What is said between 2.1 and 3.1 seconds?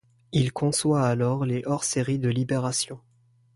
de Libération.